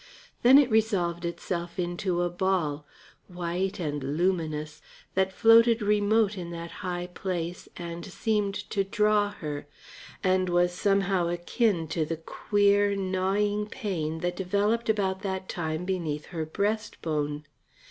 Then 0.41 0.57
it 0.57 0.71
resolved 0.71 1.25
itself 1.25 1.77
into 1.77 2.23
a 2.23 2.29
ball, 2.31 2.87
white 3.27 3.79
and 3.79 4.03
luminous, 4.17 4.81
that 5.13 5.31
floated 5.31 5.79
remote 5.83 6.39
in 6.39 6.49
that 6.49 6.71
high 6.81 7.05
place 7.13 7.69
and 7.77 8.03
seemed 8.03 8.55
to 8.71 8.83
draw 8.83 9.29
her, 9.29 9.67
and 10.23 10.49
was 10.49 10.71
somehow 10.73 11.27
akin 11.27 11.87
to 11.89 12.03
the 12.03 12.17
queer, 12.17 12.95
gnawing 12.95 13.67
pain 13.67 14.21
that 14.21 14.35
developed 14.37 14.89
about 14.89 15.21
that 15.21 15.47
time 15.47 15.85
beneath 15.85 16.25
her 16.33 16.47
breastbone. 16.47 17.43